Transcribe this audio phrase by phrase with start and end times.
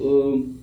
[0.00, 0.60] Um,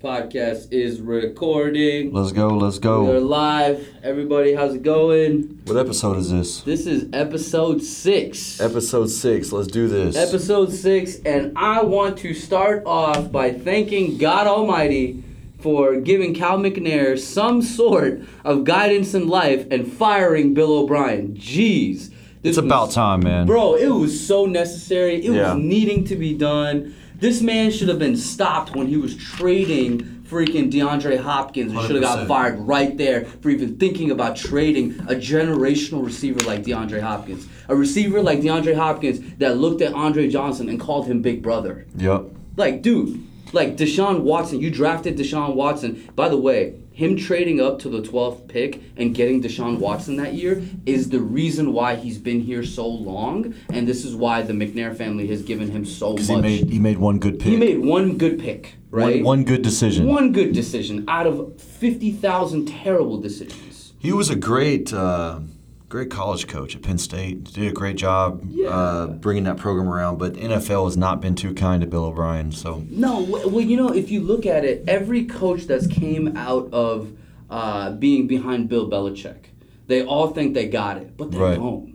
[0.00, 2.12] podcast is recording.
[2.12, 3.04] Let's go, let's go.
[3.04, 3.88] We are live.
[4.04, 5.60] Everybody, how's it going?
[5.64, 6.60] What episode is this?
[6.60, 8.60] This is episode six.
[8.60, 9.50] Episode six.
[9.50, 10.16] Let's do this.
[10.16, 15.24] Episode six, and I want to start off by thanking God Almighty
[15.58, 21.34] for giving Cal McNair some sort of guidance in life and firing Bill O'Brien.
[21.34, 22.10] Jeez.
[22.42, 23.46] This It's about was- time, man.
[23.46, 25.16] Bro, it was so necessary.
[25.16, 25.54] It Yeah.
[25.54, 26.94] was needing to be done.
[27.18, 31.96] This man should have been stopped when he was trading freaking DeAndre Hopkins and should
[31.96, 37.00] have got fired right there for even thinking about trading a generational receiver like DeAndre
[37.00, 37.48] Hopkins.
[37.68, 41.86] A receiver like DeAndre Hopkins that looked at Andre Johnson and called him big brother.
[41.96, 42.26] Yep.
[42.56, 46.08] Like, dude, like Deshaun Watson, you drafted Deshaun Watson.
[46.14, 50.34] By the way, him trading up to the 12th pick and getting Deshaun Watson that
[50.34, 54.52] year is the reason why he's been here so long, and this is why the
[54.52, 56.22] McNair family has given him so much.
[56.22, 57.48] He made he made one good pick.
[57.48, 59.22] He made one good pick, one, right?
[59.22, 60.06] one good decision.
[60.06, 63.92] One good decision out of 50,000 terrible decisions.
[64.00, 65.40] He was a great uh,
[65.88, 67.44] great college coach at Penn State.
[67.52, 68.68] Did a great job Yeah.
[68.68, 70.18] uh, bringing that program around.
[70.18, 72.52] But NFL has not been too kind to Bill O'Brien.
[72.52, 76.68] So No, well, you know, if you look at it, every coach that's came out
[76.72, 77.12] of
[77.50, 79.46] uh, being behind Bill Belichick,
[79.86, 81.56] they all think they got it, but they Right.
[81.56, 81.94] don't.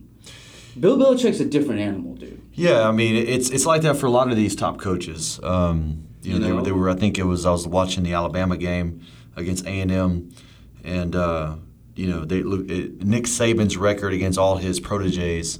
[0.79, 2.41] Bill Belichick's a different animal, dude.
[2.55, 5.39] yeah, I mean it's it's like that for a lot of these top coaches.
[5.43, 6.55] Um, you know, You they, know?
[6.55, 6.89] were, they were.
[6.89, 9.01] I think it was I was watching the Alabama game
[9.35, 10.29] against A and M,
[10.83, 11.55] and uh,
[11.95, 15.59] you know they look it, Nick Saban's record against all his proteges.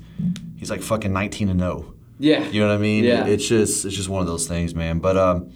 [0.57, 1.93] He's like fucking nineteen and zero.
[2.19, 2.47] Yeah.
[2.47, 3.03] You know what I mean?
[3.03, 3.25] Yeah.
[3.25, 4.99] It's just it's just one of those things, man.
[4.99, 5.51] But um,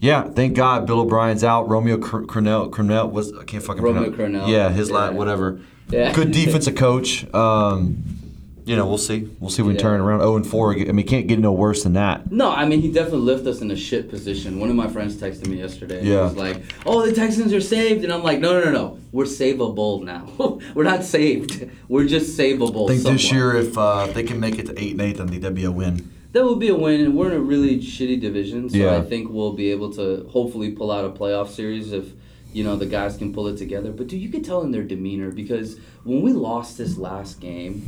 [0.00, 1.68] yeah, thank God Bill O'Brien's out.
[1.68, 4.46] Romeo Cr- Cornell Cornell was I can't fucking Romeo pronounce.
[4.46, 4.52] Crennel.
[4.52, 5.10] Yeah, his Yeah.
[5.10, 5.60] whatever.
[5.88, 6.12] Yeah.
[6.12, 7.32] Good defensive coach.
[7.32, 8.02] Um,
[8.66, 9.28] you know, we'll see.
[9.40, 9.80] We'll see if we Yeah.
[9.80, 10.20] turn around.
[10.20, 10.72] Zero and four.
[10.74, 12.30] I mean, can't get no worse than that.
[12.32, 14.58] No, I mean he definitely left us in a shit position.
[14.60, 16.02] One of my friends texted me yesterday.
[16.02, 16.24] He Yeah.
[16.24, 18.96] was like, "Oh, the Texans are saved," and I'm like, "No, no, no, no.
[19.12, 20.28] We're savable now.
[20.74, 21.66] We're not saved.
[21.88, 24.92] We're just savable." I think this year, if uh, they can make it to eight
[24.92, 26.08] and eight, then I think that'd be a win.
[26.32, 28.68] That would be a win, and we're in a really shitty division.
[28.68, 28.96] So Yeah.
[28.96, 32.06] I think we'll be able to hopefully pull out a playoff series if
[32.54, 33.90] you know the guys can pull it together.
[33.92, 37.86] But dude, you could tell in their demeanor because when we lost this last game,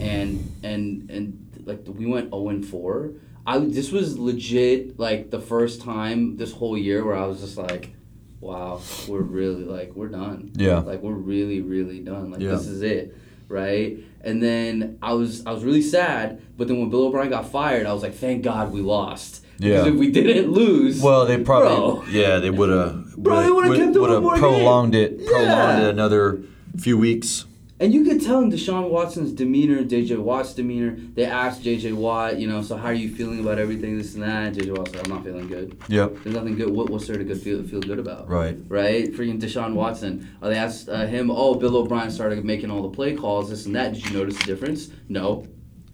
[0.00, 3.12] and and and like we went zero and four.
[3.48, 7.56] I this was legit like the first time this whole year where I was just
[7.56, 7.92] like,
[8.40, 10.50] wow, we're really like we're done.
[10.56, 10.78] Yeah.
[10.80, 12.32] Like we're really really done.
[12.32, 12.50] Like Yeah.
[12.56, 13.16] this is it,
[13.48, 13.98] right?
[14.22, 17.86] And then I was I was really sad, but then when Bill O'Brien got fired,
[17.86, 19.44] I was like, thank God we lost.
[19.58, 19.92] Because Yeah.
[19.92, 22.04] if we didn't lose, Well, they probably Bro.
[22.10, 25.02] yeah they would have Bro, they would've kept would have prolonged game.
[25.20, 25.86] it prolonged Yeah.
[25.88, 26.40] it another
[26.76, 27.46] few weeks.
[27.78, 30.96] and you could tell in Deshaun Watson's demeanor, JJ Watt's demeanor.
[31.14, 34.22] They asked JJ Watt, you know, so how are you feeling about everything, this and
[34.22, 34.46] that?
[34.46, 35.76] And JJ Watt said, I'm not feeling good.
[35.88, 36.16] Yep.
[36.24, 36.70] There's nothing good.
[36.70, 38.30] What, what's there to good feel, feel good about?
[38.30, 38.56] Right.
[38.68, 39.12] Right?
[39.12, 40.26] Freaking Deshaun Watson.
[40.40, 43.66] Uh, they asked uh, him, oh, Bill O'Brien started making all the play calls, this
[43.66, 43.92] and that.
[43.92, 44.88] Did you notice the difference?
[45.10, 45.46] No.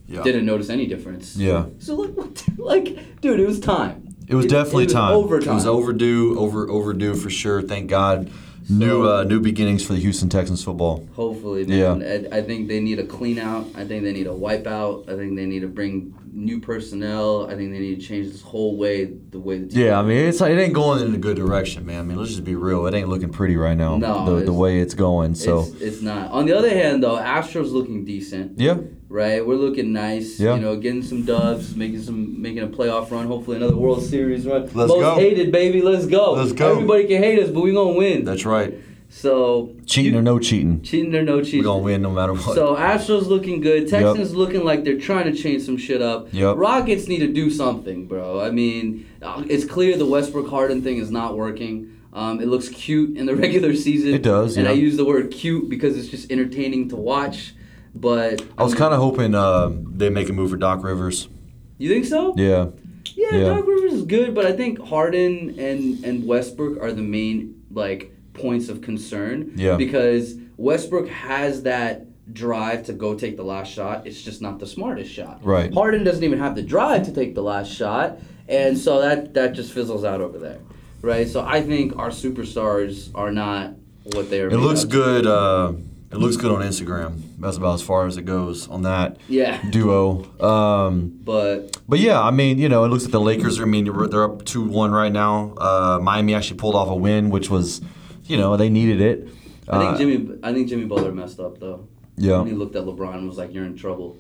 [0.07, 0.23] Yeah.
[0.23, 1.37] Didn't notice any difference.
[1.37, 1.67] Yeah.
[1.79, 4.15] So, like, what, like dude, it was time.
[4.29, 5.13] It was definitely it was time.
[5.15, 5.53] Overtime.
[5.53, 7.63] It was overdue, over overdue for sure.
[7.63, 8.31] Thank God.
[8.69, 11.07] New uh, new beginnings for the Houston Texans football.
[11.17, 11.95] Hopefully, Yeah.
[11.95, 13.67] I, I think they need a clean out.
[13.75, 15.05] I think they need a wipe out.
[15.09, 17.47] I think they need to bring new personnel.
[17.47, 19.87] I think they need to change this whole way, the way the team.
[19.87, 22.01] Yeah, I mean it's like, it ain't going in a good direction, man.
[22.01, 22.87] I mean let's just be real.
[22.87, 23.97] It ain't looking pretty right now.
[23.99, 25.35] No, the, the way it's going.
[25.35, 26.31] So it's, it's not.
[26.31, 28.59] On the other hand, though, Astros looking decent.
[28.59, 28.79] yeah,
[29.09, 30.41] Right, we're looking nice.
[30.41, 30.55] Yeah.
[30.55, 33.27] You know, getting some dubs, making some, making a playoff run.
[33.27, 34.63] Hopefully, another World Series run.
[34.63, 35.15] Let's Most go.
[35.17, 35.83] hated, baby.
[35.83, 36.33] Let's go.
[36.33, 36.73] Let's go.
[36.73, 38.25] Everybody can hate us, but we gonna win.
[38.25, 38.73] that's right.
[39.15, 41.61] So Cheating you- or no cheating, cheating or no cheating.
[41.61, 42.55] we're gonna win no matter what.
[42.55, 43.87] So Astros looking good.
[43.87, 46.29] Texans looking like they're trying to change some shit up.
[46.33, 46.57] Yep.
[46.57, 48.41] Rockets need to do something, bro.
[48.41, 51.91] I mean, uh, it's clear the Westbrook Harden thing is not working.
[52.15, 54.15] Um, it looks cute in the regular season.
[54.15, 57.55] It does, and I use the word cute because it's just entertaining to watch.
[57.95, 61.29] But I was kind of hoping uh, they make a move for Doc Rivers.
[61.77, 62.35] You think so?
[62.39, 62.69] Yeah,
[63.15, 63.45] Yeah, Yeah.
[63.57, 68.11] Doc Rivers is good, but I think Harden and and Westbrook are the main like
[68.35, 69.53] points of concern.
[69.57, 69.77] Yeah.
[69.77, 74.07] Because Westbrook has that drive to go take the last shot.
[74.07, 75.41] It's just not the smartest shot.
[75.45, 75.73] Right.
[75.75, 78.19] Harden doesn't even have the drive to take the last shot,
[78.49, 80.59] and so that that just fizzles out over there.
[81.03, 81.27] Right.
[81.29, 83.73] So I think our superstars are not
[84.15, 84.49] what they are.
[84.49, 85.27] it looks good.
[85.27, 85.73] Uh,
[86.13, 87.23] it looks good on Instagram.
[87.39, 89.59] That's about as far as it goes on that Yeah.
[89.71, 90.25] duo.
[90.41, 93.63] Um, But But yeah, I mean, you know, it looks like the Lakers are.
[93.63, 95.55] I mean, they're they're up two one right now.
[95.59, 97.81] Uh, Miami actually pulled off a win, which was,
[98.25, 99.29] you know, they needed it.
[99.69, 100.39] I think Uh, Jimmy.
[100.43, 101.87] I think Jimmy Butler messed up though.
[102.17, 102.39] Yeah.
[102.39, 104.17] When he looked at LeBron and was like, "You're in trouble."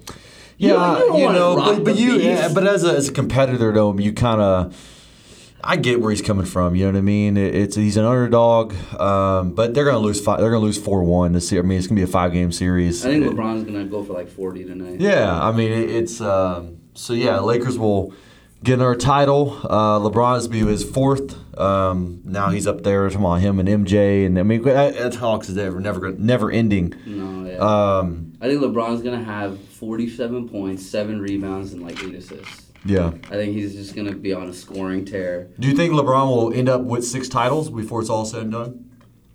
[0.58, 3.98] Yeah, don't you, know, but, but you, yeah, but as a, as a competitor though,
[3.98, 4.76] you kind of,
[5.64, 6.76] I get where he's coming from.
[6.76, 7.36] You know what I mean?
[7.36, 10.20] It, it's he's an underdog, um, but they're gonna lose.
[10.20, 11.62] Five, they're gonna lose four one this year.
[11.62, 13.04] I mean, it's gonna be a five game series.
[13.04, 15.00] I think LeBron's gonna go for like 40 tonight.
[15.00, 17.40] Yeah, I mean it, it's um, so yeah.
[17.40, 18.14] Lakers will
[18.62, 19.58] get our title.
[19.64, 21.38] Uh, LeBron's be his fourth.
[21.58, 23.08] Um, now he's up there.
[23.08, 26.50] Talking about him and MJ, and I mean that, that talks is never never never
[26.50, 26.94] ending.
[27.06, 27.58] No, yeah.
[27.58, 32.70] Um, I think LeBron's gonna have 47 points, seven rebounds, and like eight assists.
[32.84, 33.08] yeah.
[33.26, 35.48] I think he's just gonna be on a scoring tear.
[35.60, 38.52] Do you think LeBron will end up with six titles before it's all said and
[38.52, 38.90] done?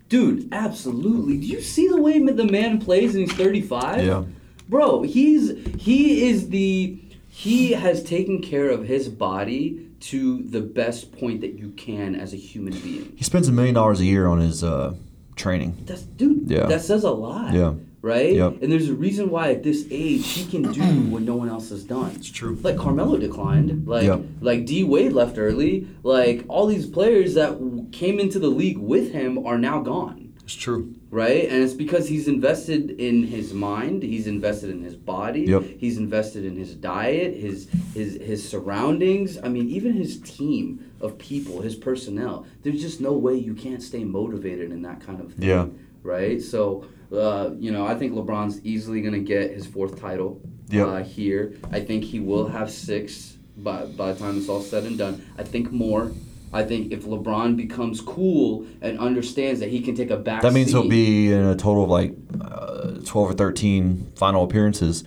[0.10, 1.38] Dude, absolutely.
[1.38, 4.06] Do you see the way the man plays and he's 35?
[4.06, 4.24] Yeah.
[4.70, 6.98] Bro, he's he is the
[7.38, 12.34] he has taken care of his body to the best point that you can as
[12.34, 13.14] a human being.
[13.16, 14.96] He spends a million dollars a year on his uh,
[15.36, 15.78] training.
[15.86, 16.50] That's dude.
[16.50, 16.66] Yeah.
[16.66, 17.54] That says a lot.
[17.54, 17.76] Yeah.
[18.02, 18.34] Right.
[18.34, 18.64] Yep.
[18.64, 20.82] And there's a reason why at this age he can do
[21.12, 22.10] what no one else has done.
[22.16, 22.58] It's true.
[22.64, 23.88] Like Carmelo declined.
[23.88, 24.22] Like Yep.
[24.42, 25.88] like D Wade left early.
[26.02, 27.60] Like all these players that
[27.92, 30.27] came into the league with him are now gone.
[30.48, 30.96] It's true.
[31.12, 31.44] Right?
[31.50, 35.64] And it's because he's invested in his mind, he's invested in his body, Yep.
[35.78, 39.38] he's invested in his diet, his his his surroundings.
[39.44, 42.46] I mean, even his team of people, his personnel.
[42.64, 45.50] There's just no way you can't stay motivated in that kind of thing.
[45.50, 45.66] Yeah.
[46.02, 46.42] Right?
[46.42, 50.40] So, uh, you know, I think LeBron's easily going to get his fourth title
[50.70, 50.88] Yep.
[50.88, 51.56] uh, here.
[51.74, 55.26] I think he will have six by, by the time it's all said and done.
[55.38, 56.14] I think more.
[56.54, 60.54] I think if LeBron becomes cool and understands that he can take a back That
[60.54, 65.04] means he'll be in a total of like uh, twelve or thirteen final appearances.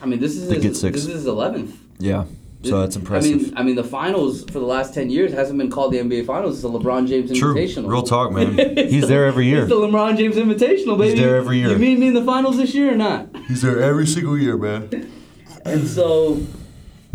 [0.00, 0.96] I mean, this is to his, get six.
[0.96, 1.76] this is his eleventh.
[1.98, 2.24] Yeah.
[2.62, 3.32] So that's impressive.
[3.32, 5.98] I mean, I mean, the finals for the last ten years hasn't been called the
[5.98, 6.54] NBA Finals.
[6.54, 7.54] It's the LeBron James True.
[7.54, 7.88] Invitational.
[7.88, 8.76] Real talk, man.
[8.76, 9.62] He's there every year.
[9.62, 11.10] It's the LeBron James Invitational, baby.
[11.10, 11.70] He's there every year.
[11.70, 13.28] You mean me in the finals this year or not?
[13.46, 15.12] He's there every single year, man.
[15.64, 16.40] And so,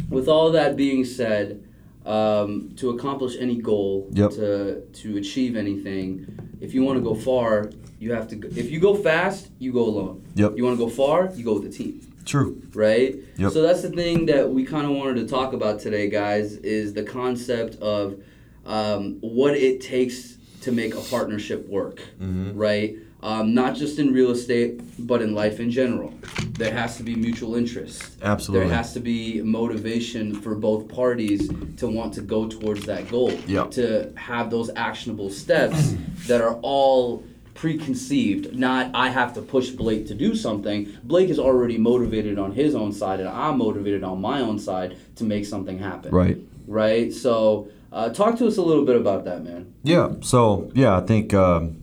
[0.09, 1.63] with all that being said,
[2.05, 4.31] um, to accomplish any goal, Yep.
[4.31, 6.27] to to achieve anything,
[6.59, 7.69] if you want to go far,
[7.99, 8.35] you have to.
[8.35, 10.23] Go, if you go fast, you go alone.
[10.35, 10.53] Yep.
[10.57, 12.01] You want to go far, you go with the team.
[12.25, 12.61] True.
[12.73, 13.15] Right.
[13.37, 13.51] Yep.
[13.51, 16.93] So that's the thing that we kind of wanted to talk about today, guys, is
[16.93, 18.21] the concept of
[18.65, 21.99] um, what it takes to make a partnership work.
[22.19, 22.55] Mm-hmm.
[22.57, 22.95] Right.
[23.23, 26.13] Um, not just in real estate, but in life in general.
[26.53, 28.17] There has to be mutual interest.
[28.23, 28.67] Absolutely.
[28.67, 31.47] There has to be motivation for both parties
[31.77, 33.31] to want to go towards that goal.
[33.45, 33.71] Yep.
[33.71, 35.95] To have those actionable steps
[36.27, 37.23] that are all
[37.53, 38.57] preconceived.
[38.57, 40.97] Not I have to push Blake to do something.
[41.03, 44.97] Blake is already motivated on his own side, and I'm motivated on my own side
[45.17, 46.11] to make something happen.
[46.11, 46.37] Right.
[46.65, 47.13] Right.
[47.13, 49.73] So, uh, talk to us a little bit about that, man.
[49.83, 50.13] Yeah.
[50.21, 51.80] So yeah, I think um,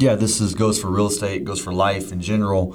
[0.00, 2.74] yeah, this is goes for real estate, goes for life in general.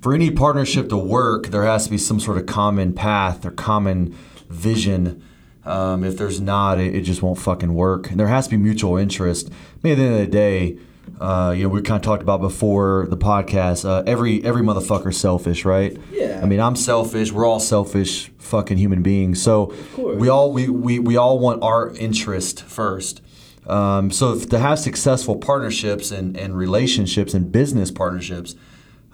[0.00, 3.50] For any partnership to work, there has to be some sort of common path or
[3.50, 4.16] common
[4.48, 5.22] vision.
[5.64, 8.10] Um, if there's not, it, it just won't fucking work.
[8.10, 9.50] And there has to be mutual interest.
[9.50, 10.78] I mean, at the end of the day,
[11.20, 13.84] uh, you know, we kind of talked about before the podcast.
[13.84, 15.96] Uh, every every motherfucker's selfish, right?
[16.12, 16.40] Yeah.
[16.42, 17.32] I mean, I'm selfish.
[17.32, 19.42] We're all selfish, fucking human beings.
[19.42, 23.22] So we all we, we, we all want our interest first.
[23.66, 28.54] Um, so if, to have successful partnerships and, and relationships and business partnerships,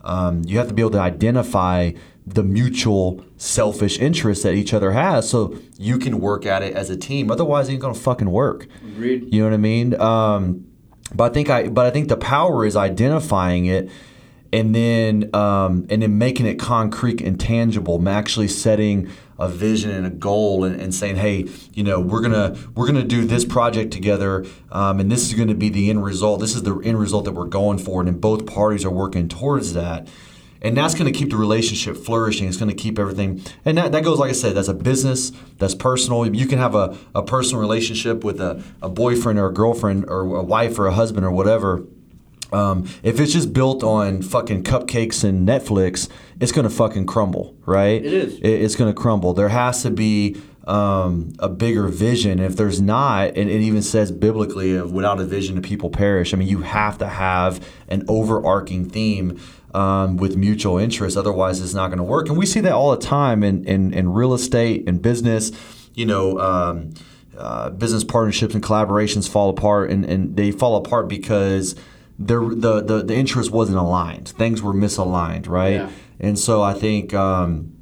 [0.05, 1.93] um, you have to be able to identify
[2.27, 6.91] the mutual selfish interest that each other has so you can work at it as
[6.91, 7.31] a team.
[7.31, 8.69] Otherwise, it ain't gonna fucking work.
[8.85, 9.33] Agreed.
[9.33, 10.01] You know what I mean?
[10.01, 10.67] Um,
[11.15, 13.91] but I think I but I think the power is identifying it
[14.53, 19.11] and then um, and then making it concrete and tangible, actually setting
[19.43, 23.03] a vision and a goal and, and saying, hey, you know, we're gonna we're gonna
[23.03, 26.41] do this project together, um, and this is gonna be the end result.
[26.41, 29.73] This is the end result that we're going for, and both parties are working towards
[29.75, 30.09] that.
[30.65, 32.47] And that's going to keep the relationship flourishing.
[32.47, 33.43] It's going to keep everything.
[33.65, 36.25] And that, that goes, like I said, that's a business, that's personal.
[36.33, 40.21] You can have a, a personal relationship with a, a boyfriend or a girlfriend or
[40.37, 41.83] a wife or a husband or whatever.
[42.53, 46.09] Um, if it's just built on fucking cupcakes and Netflix,
[46.41, 48.05] it's gonna fucking crumble, right?
[48.05, 48.35] It is.
[48.39, 49.33] It- it's gonna crumble.
[49.35, 52.39] There has to be um, a bigger vision.
[52.39, 56.33] If there's not, and it even says biblically, of without a vision, the people perish.
[56.33, 59.41] I mean, you have to have an overarching theme
[59.75, 61.17] um, with mutual interest.
[61.17, 62.29] Otherwise, it's not going to work.
[62.29, 65.51] And we see that all the time in in, in real estate and business.
[65.95, 66.39] You know.
[66.39, 66.95] Um,
[67.37, 71.75] uh, business partnerships and collaborations fall apart, and, and they fall apart because
[72.27, 74.29] the, the the the interest wasn't aligned.
[74.29, 75.75] Things were misaligned, right?
[75.75, 75.91] Yeah.
[76.21, 77.73] And so I think um,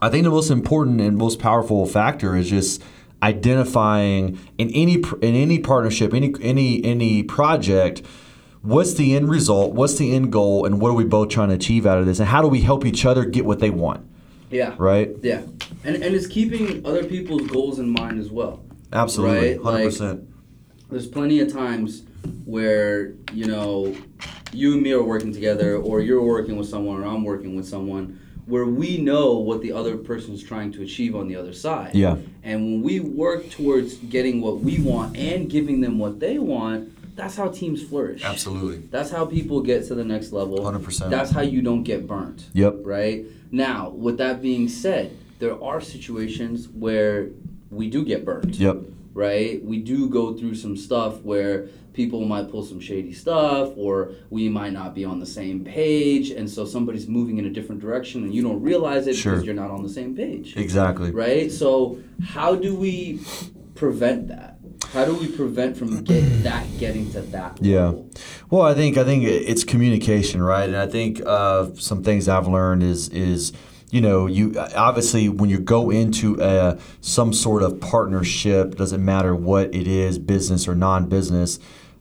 [0.00, 2.82] I think the most important and most powerful factor is just
[3.22, 8.02] identifying in any in any partnership, any any any project.
[8.62, 9.72] What's the end result?
[9.74, 10.66] What's the end goal?
[10.66, 12.18] And what are we both trying to achieve out of this?
[12.18, 14.04] And how do we help each other get what they want?
[14.50, 14.74] Yeah.
[14.78, 15.10] Right?
[15.22, 15.42] Yeah,
[15.84, 18.64] and and it's keeping other people's goals in mind as well.
[18.92, 20.28] Absolutely, Right, hundred like- percent.
[20.90, 22.02] there's plenty of times
[22.44, 23.94] where you know
[24.52, 27.66] you and me are working together or you're working with someone or i'm working with
[27.66, 31.94] someone where we know what the other person's trying to achieve on the other side
[31.94, 32.16] Yeah.
[32.42, 36.94] and when we work towards getting what we want and giving them what they want
[37.16, 38.78] that's how teams flourish Absolutely.
[38.90, 41.10] that's how people get to the next level 100%.
[41.10, 42.76] that's how you don't get burnt Yep.
[42.84, 43.24] right?
[43.50, 47.28] Now, with that being said, there are situations where
[47.70, 48.76] we do get burnt Yep.
[49.14, 49.64] Right?
[49.64, 51.68] We do go through some stuff where
[51.98, 56.30] people might pull some shady stuff or we might not be on the same page
[56.30, 59.32] and so somebody's moving in a different direction and you don't realize it Sure.
[59.32, 60.56] because you're not on the same page.
[60.56, 61.10] Exactly.
[61.10, 61.50] Right?
[61.50, 63.20] So, how do we
[63.74, 64.58] prevent that?
[64.92, 67.94] How do we prevent from get that getting to that Yeah.
[68.48, 70.68] Well, I think I think it's communication, right?
[70.68, 73.52] And I think uh, some things I've learned is is
[73.90, 79.34] you know you obviously when you go into a, some sort of partnership, doesn't matter
[79.34, 81.58] what it is, business or non-business.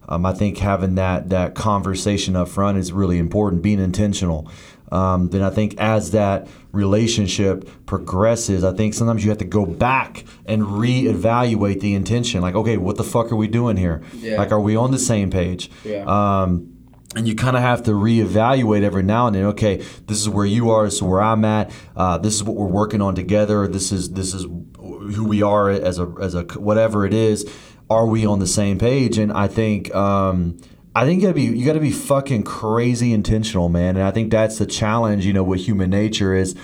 [0.08, 3.62] Um, I think having that that conversation up front is really important.
[3.62, 4.50] Being intentional.
[4.92, 9.66] Um, then I think as that relationship progresses, I think sometimes you have to go
[9.66, 12.42] back and reevaluate the intention.
[12.42, 14.02] Like, okay, what the fuck are we doing here?
[14.14, 14.38] Yeah.
[14.38, 15.70] Like, are we on the same page?
[15.84, 16.06] Yeah.
[16.06, 16.74] Um,
[17.16, 19.46] and you kind of have to reevaluate every now and then.
[19.46, 20.86] Okay, this is where you are.
[20.86, 21.72] This is where I'm at.
[21.96, 23.68] Uh, this is what we're working on together.
[23.68, 24.44] This is this is
[24.78, 27.50] who we are as a as a whatever it is.
[27.89, 29.17] Are we on the same page?
[29.17, 30.58] And I think um,
[30.96, 33.96] I think you gotta be you gotta be fucking crazy intentional, man.
[33.98, 35.25] And I think that's the challenge.
[35.25, 36.56] You know, with human nature is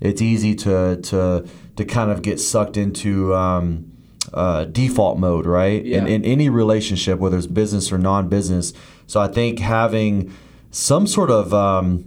[0.00, 3.34] it's easy to to to kind of get sucked into.
[3.34, 3.92] Um,
[4.34, 5.86] uh, default mode, right?
[5.86, 6.14] In, Yeah.
[6.14, 8.72] in any relationship, whether it's business or non-business.
[9.06, 10.32] So I think having
[10.72, 12.06] some sort of, um,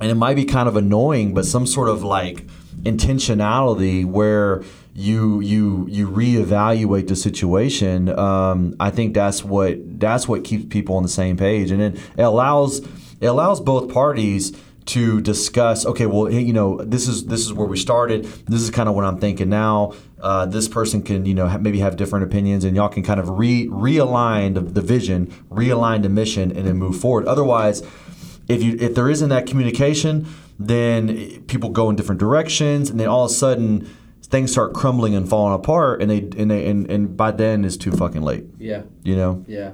[0.00, 2.46] and it might be kind of annoying, but some sort of like
[2.82, 4.62] intentionality where
[4.94, 8.08] you you you reevaluate the situation.
[8.18, 11.98] Um, I think that's what that's what keeps people on the same page, and then
[12.16, 12.80] it allows
[13.20, 14.52] it allows both parties
[14.84, 18.24] to discuss okay well you know this is this is where we started.
[18.24, 19.94] This is kind of what i'm thinking now.
[20.20, 23.18] Uh, this person can you know ha- maybe have different opinions and y'all can kind
[23.18, 27.26] of re realign the, the vision realign the mission and then move forward.
[27.26, 27.82] Otherwise
[28.48, 30.26] if you if there isn't that communication
[30.68, 33.88] then people go in different directions and then all of a sudden
[34.22, 37.76] things start crumbling and falling apart and they and they and, and by then it's
[37.76, 38.82] too fucking late Yeah.
[39.02, 39.72] you know Yeah.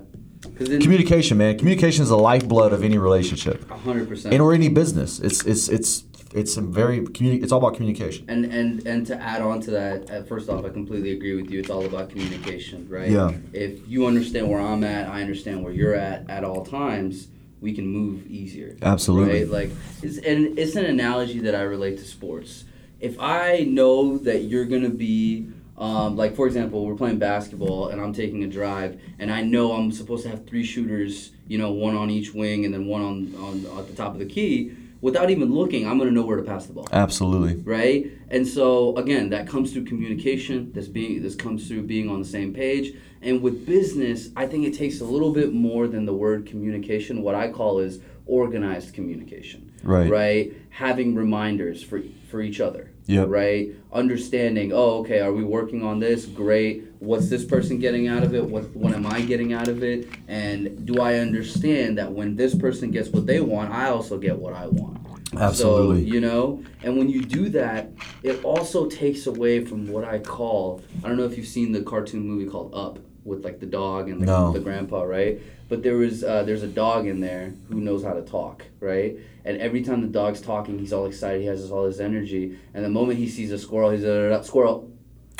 [0.56, 4.26] Communication man communication is the lifeblood of any relationship 100%.
[4.32, 5.18] and or any business.
[5.20, 6.04] It's it's it's
[6.34, 8.24] it's a very communi- It's all about communication.
[8.28, 11.50] And and and to add on to that, uh, first off, I completely agree with
[11.50, 11.58] you.
[11.58, 13.10] It's all about communication, right?
[13.10, 13.32] Yeah.
[13.52, 17.28] If you understand where I'm at, I understand where you're at at all times.
[17.60, 18.76] We can move easier.
[18.82, 19.44] Absolutely.
[19.44, 19.50] Right?
[19.50, 19.70] Like,
[20.02, 22.64] it's, and it's an analogy that I relate to sports.
[23.00, 25.48] If I know that you're gonna be
[25.78, 29.72] um, like for example, we're playing basketball and I'm taking a drive, and I know
[29.72, 33.00] I'm supposed to have three shooters, you know, one on each wing and then one
[33.00, 34.72] on, on at the top of the key.
[35.00, 37.62] Without even looking, I'm gonna know where to pass the ball Absolutely.
[37.62, 38.10] right?
[38.30, 40.72] And so again, that comes through communication.
[40.72, 42.94] This being this comes through being on the same page.
[43.22, 47.22] And with business, I think it takes a little bit more than the word communication.
[47.22, 49.72] What I call is organized communication.
[49.82, 50.10] Right.
[50.10, 50.52] Right.
[50.70, 52.90] Having reminders for for each other.
[53.08, 53.28] Yep.
[53.28, 53.70] Right.
[53.90, 54.70] Understanding.
[54.72, 55.20] Oh, okay.
[55.20, 56.26] Are we working on this?
[56.26, 56.84] Great.
[56.98, 58.44] What's this person getting out of it?
[58.44, 60.08] What what am I getting out of it?
[60.28, 64.38] And do I understand that when this person gets what they want, I also get
[64.38, 64.98] what I want?
[65.34, 66.06] Absolutely.
[66.06, 67.90] So, you know, and when you do that,
[68.22, 71.82] it also takes away from what I call I don't know if you've seen the
[71.82, 74.52] cartoon movie called Up with like the dog and the, No.
[74.52, 75.40] the grandpa, right?
[75.68, 79.16] But there was uh, there's a dog in there who knows how to talk, right?
[79.44, 81.40] And every time the dog's talking, he's all excited.
[81.42, 84.90] He has all this energy, and the moment he sees a squirrel, he's a squirrel.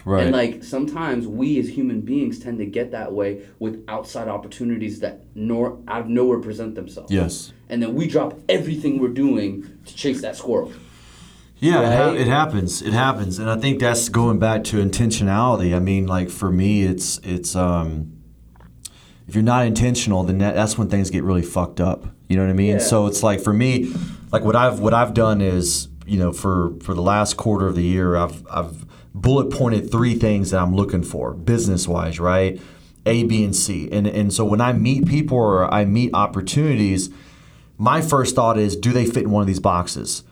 [0.05, 0.23] Right.
[0.25, 5.01] And like sometimes we as human beings tend to get that way with outside opportunities
[5.01, 7.53] that nor out of nowhere present themselves yes.
[7.69, 10.73] and then we drop everything we're doing to chase that squirrel.
[11.61, 12.83] Yeah, it, ha- it happens.
[12.83, 15.75] It happens, and I think that's going back to intentionality.
[15.75, 18.13] I mean, like for me, it's it's um,
[19.27, 22.07] if you're not intentional, then that, that's when things get really fucked up.
[22.29, 22.75] You know what I mean?
[22.75, 22.79] Yeah.
[22.79, 23.93] So it's like for me,
[24.31, 27.75] like what I've what I've done is you know for for the last quarter of
[27.75, 32.61] the year, I've I've bullet pointed three things that I'm looking for business wise, right?
[33.05, 37.11] A, B, and C, and and so when I meet people or I meet opportunities,
[37.79, 40.23] my first thought is, do they fit in one of these boxes?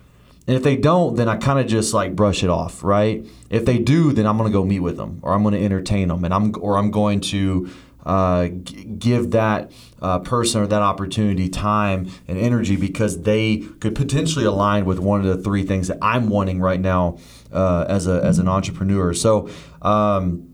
[0.46, 3.26] And if they don't, then I kind of just like brush it off, right?
[3.50, 6.24] If they do, then I'm gonna go meet with them, or I'm gonna entertain them,
[6.24, 7.68] and I'm or I'm going to
[8.04, 13.96] uh, g- give that uh, person or that opportunity time and energy because they could
[13.96, 17.18] potentially align with one of the three things that I'm wanting right now
[17.52, 19.12] uh, as a as an entrepreneur.
[19.12, 19.48] So.
[19.82, 20.52] Um,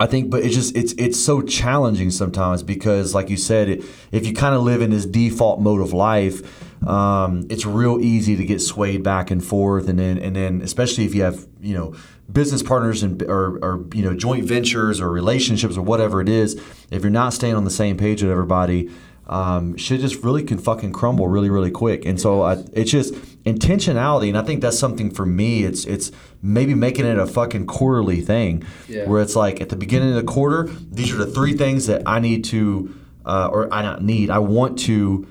[0.00, 3.84] I think, but it's just it's it's so challenging sometimes because, like you said, it,
[4.12, 8.36] if you kind of live in this default mode of life, um, it's real easy
[8.36, 11.74] to get swayed back and forth, and then and then especially if you have you
[11.74, 11.94] know
[12.30, 16.54] business partners and or, or you know joint ventures or relationships or whatever it is,
[16.90, 18.90] if you're not staying on the same page with everybody,
[19.26, 22.04] um, shit just really can fucking crumble really really quick.
[22.06, 25.64] And so I, it's just intentionality, and I think that's something for me.
[25.64, 26.10] It's it's
[26.42, 29.06] maybe making it a fucking quarterly thing, Yeah.
[29.08, 32.02] where it's like at the beginning of the quarter, these are the three things that
[32.06, 32.94] I need to,
[33.26, 35.26] uh, or I not need, I want to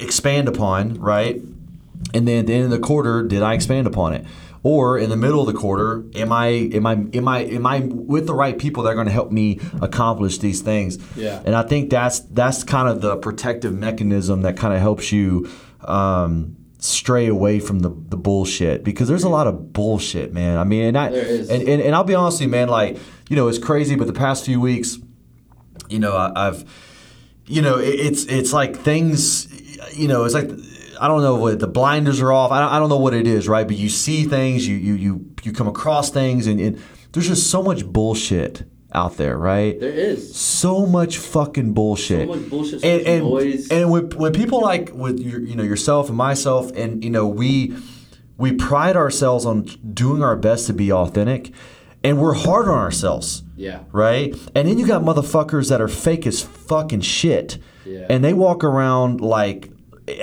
[0.00, 1.40] expand upon, right?
[2.14, 4.24] And then at the end of the quarter, did I expand upon it?
[4.62, 7.80] Or in the middle of the quarter, am I am I am I am I
[7.80, 10.98] with the right people that are going to help me accomplish these things?
[11.16, 11.40] Yeah.
[11.44, 15.48] And I think that's that's kind of the protective mechanism that kind of helps you
[15.82, 20.58] um, stray away from the, the bullshit because there's a lot of bullshit, man.
[20.58, 22.68] I mean, and I and, and, and I'll be honest with you, man.
[22.68, 24.98] Like you know, it's crazy, but the past few weeks,
[25.88, 26.64] you know, I, I've
[27.46, 29.55] you know, it, it's it's like things,
[29.92, 30.50] you know, it's like
[31.00, 32.50] I don't know what the blinders are off.
[32.52, 33.66] I don't, I don't know what it is, right?
[33.66, 37.50] But you see things, you you you you come across things, and, and there's just
[37.50, 39.78] so much bullshit out there, right?
[39.78, 40.34] There is.
[40.34, 42.26] so much fucking bullshit.
[42.28, 43.68] So much bullshit, so and, much and, noise.
[43.70, 47.26] And when, when people like with your, you know yourself and myself, and you know
[47.26, 47.76] we
[48.38, 49.62] we pride ourselves on
[49.92, 51.52] doing our best to be authentic,
[52.04, 53.80] and we're hard on ourselves Yeah.
[53.92, 54.34] right?
[54.54, 58.06] And then you got motherfuckers that are fake as fucking shit, Yeah.
[58.10, 59.70] and they walk around like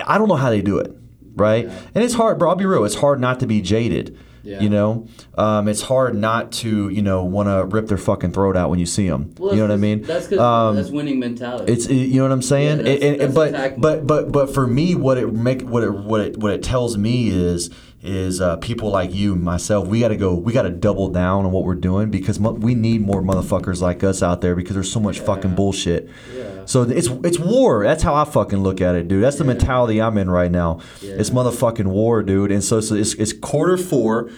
[0.06, 0.92] I don't know how they do it,
[1.36, 1.66] right?
[1.66, 1.80] Yeah.
[1.96, 2.50] And it's hard, bro.
[2.50, 2.84] I'll be real.
[2.86, 4.18] It's hard not to be jaded.
[4.46, 4.60] Yeah.
[4.60, 8.58] You know, um, it's hard not to you know want to rip their fucking throat
[8.58, 9.34] out when you see them.
[9.38, 10.02] Well, you know what I mean?
[10.02, 11.72] That's because Um, that's winning mentality.
[11.72, 14.54] it's you know what I'm saying, Yeah, that's- And- and- that's but but but but
[14.54, 17.70] for me, what it make what it what it what it tells me is
[18.04, 19.88] is uh, people like you myself.
[19.88, 20.36] We got to go.
[20.36, 23.82] We got to double down on what we're doing because mo- we need more motherfuckers
[23.82, 26.10] like us out there because there's so much fucking bullshit.
[26.36, 26.66] Yeah.
[26.66, 27.84] So it's it's war.
[27.84, 29.24] That's how I fucking look at it, dude.
[29.24, 30.82] That's the mentality I'm in right now.
[31.02, 31.16] Yeah.
[31.18, 32.52] It's motherfucking war, dude.
[32.52, 34.30] And so, so it's, it's quarter four.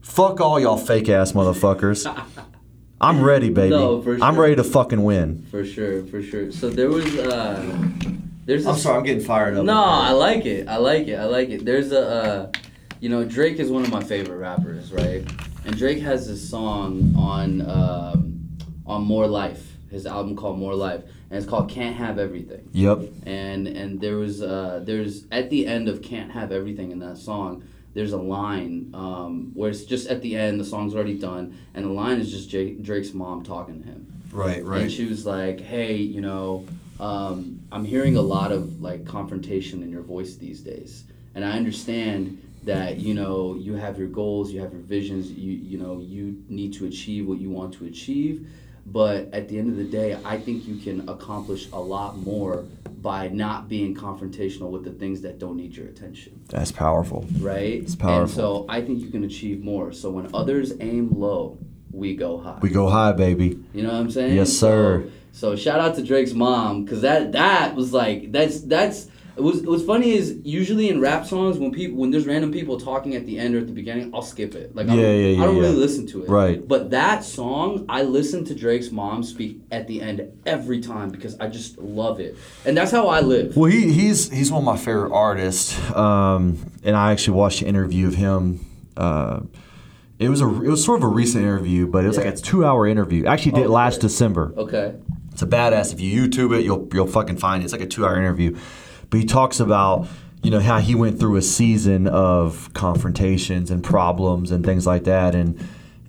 [0.00, 2.06] Fuck all y'all fake ass motherfuckers.
[3.02, 3.70] I'm ready, baby.
[3.70, 5.46] No, for I'm ready to fucking win.
[5.50, 6.52] For sure, for sure.
[6.52, 7.78] So there was uh
[8.44, 9.64] there's a I'm sorry, I'm getting fired up.
[9.64, 10.68] No, I like it.
[10.68, 11.14] I like it.
[11.18, 11.64] I like it.
[11.64, 12.52] There's a uh
[13.00, 15.24] you know, Drake is one of my favorite rappers, right?
[15.64, 18.48] And Drake has this song on um
[18.86, 22.68] on More Life, his album called More Life, and it's called Can't Have Everything.
[22.72, 23.02] Yep.
[23.26, 27.16] and and there was uh, there's at the end of can't have everything in that
[27.18, 31.58] song there's a line um, where it's just at the end the song's already done
[31.74, 34.64] and the line is just J- drake's mom talking to him Right.
[34.64, 34.82] Right.
[34.82, 36.66] And she was like hey you know
[37.00, 41.02] um, i'm hearing a lot of like confrontation in your voice these days
[41.34, 45.52] and i understand that you know you have your goals you have your visions you
[45.52, 48.46] you know you need to achieve what you want to achieve
[48.86, 52.64] but at the end of the day i think you can accomplish a lot more
[53.00, 57.24] by not being confrontational with the things that don't need your attention That's powerful.
[57.38, 58.20] right It's powerful.
[58.22, 61.56] and so i think you can achieve more so when others aim low
[61.92, 63.58] we go high We go high, baby.
[63.74, 64.36] you know what I'm saying?
[64.36, 65.10] Yes, sir.
[65.32, 69.08] So, so shout out to Drake's mom because that that was like that's that's
[69.42, 73.14] was what's funny is usually in rap songs when people when there's random people talking
[73.14, 75.42] at the end or at the beginning I'll skip it like I don't, yeah, yeah,
[75.42, 75.62] I don't yeah.
[75.62, 76.66] really listen to it Right.
[76.66, 81.38] but that song I listen to Drake's mom speak at the end every time because
[81.38, 84.66] I just love it and that's how I live Well, he, he's he's one of
[84.66, 88.64] my favorite artists, um, and I actually watched an interview of him.
[88.96, 89.40] Uh,
[90.18, 92.24] it was a it was sort of a recent interview, but it was Yeah.
[92.24, 93.24] like a two hour interview.
[93.26, 94.02] Actually did it Oh, last okay.
[94.08, 94.52] December.
[94.56, 94.94] okay
[95.32, 95.92] It's a badass.
[95.94, 97.64] If you YouTube it, you'll you'll fucking find it.
[97.64, 98.56] It's like a two hour interview.
[99.10, 100.06] But he talks about
[100.42, 105.04] you know how he went through a season of confrontations and problems and things like
[105.04, 105.62] that, and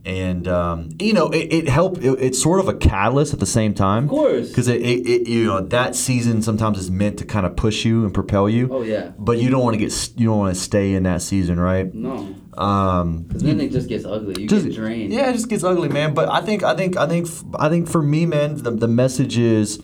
[0.06, 1.98] and um, you know it, it helped.
[2.04, 4.06] It, it's sort of a catalyst at the same time.
[4.06, 4.48] Of course.
[4.50, 7.86] because it, it, it you know that season sometimes is meant to kind of push
[7.86, 8.70] you and propel you.
[8.72, 11.22] oh yeah But you don't want to get you don't want to stay in that
[11.22, 11.94] season, right?
[11.94, 15.50] no Um, because then it just gets ugly you just- get drained Yeah, it just
[15.50, 16.14] gets ugly, man.
[16.14, 17.28] But I think, I think, I think,
[17.60, 19.82] I think for me, man, the, the message is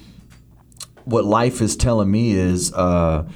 [1.08, 3.28] what life is telling me is uh,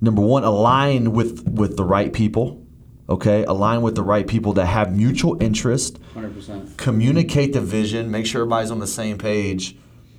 [0.00, 2.62] number one, align with with the right people.
[3.08, 6.00] Okay, align with the right people that have mutual interest.
[6.16, 8.10] 100% Communicate the vision.
[8.10, 9.76] Make sure everybody's on the same page,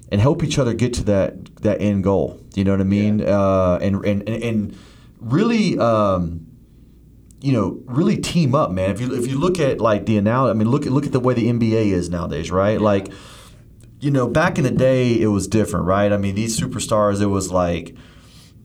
[0.09, 2.39] and help each other get to that that end goal.
[2.55, 3.21] You know what I mean?
[3.21, 4.77] Uh, and, and and
[5.19, 5.77] really.
[5.77, 6.43] Um,
[7.39, 8.89] you know, really team up, man.
[8.89, 11.11] If you if you look at like the analogy, I mean, look at look at
[11.11, 12.81] the way the NBA is nowadays, right?
[12.81, 13.11] Like,
[13.99, 16.11] you know, back in the day, it was different, right?
[16.11, 17.95] I mean, these superstars, it was like,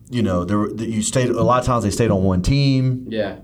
[0.09, 3.05] you know, there were, you stayed a lot of times they stayed on one team.
[3.09, 3.37] yeah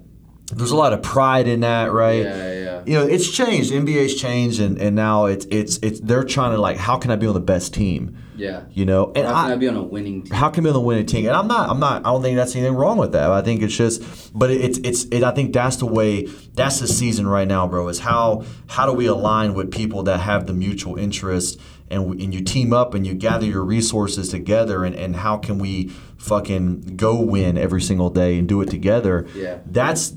[0.53, 2.23] There's a lot of pride in that, right?
[2.23, 2.83] yeah yeah Yeah.
[2.85, 3.71] You know, it's changed.
[3.71, 7.15] NBA's changed, and, and now it's it's it's they're trying to like, how can I
[7.17, 8.17] be on the best team?
[8.37, 8.63] Yeah.
[8.71, 10.33] You know, and How can I, I be on a winning team?
[10.33, 11.25] how can I be on the winning team?
[11.27, 13.29] And I'm not, I'm not, I don't think that's anything wrong with that.
[13.29, 14.01] I think it's just,
[14.33, 17.89] but it's, it's, it, I think that's the way, that's the season right now, bro.
[17.89, 22.23] Is how, how do we align with people that have the mutual interest, and we,
[22.23, 25.89] and you team up and you gather your resources together, and, and how can we
[26.17, 29.27] fucking go win every single day and do it together?
[29.35, 29.59] Yeah.
[29.65, 30.15] That's.